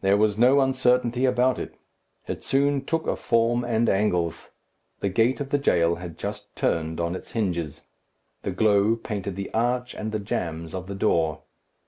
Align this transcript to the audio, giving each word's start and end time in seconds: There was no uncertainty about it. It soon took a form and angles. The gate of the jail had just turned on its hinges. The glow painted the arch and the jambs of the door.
There 0.00 0.16
was 0.16 0.38
no 0.38 0.60
uncertainty 0.60 1.24
about 1.24 1.58
it. 1.58 1.74
It 2.28 2.44
soon 2.44 2.84
took 2.84 3.08
a 3.08 3.16
form 3.16 3.64
and 3.64 3.88
angles. 3.88 4.50
The 5.00 5.08
gate 5.08 5.40
of 5.40 5.50
the 5.50 5.58
jail 5.58 5.96
had 5.96 6.16
just 6.20 6.54
turned 6.54 7.00
on 7.00 7.16
its 7.16 7.32
hinges. 7.32 7.80
The 8.44 8.52
glow 8.52 8.94
painted 8.94 9.34
the 9.34 9.52
arch 9.52 9.92
and 9.92 10.12
the 10.12 10.20
jambs 10.20 10.72
of 10.72 10.86
the 10.86 10.94
door. 10.94 11.40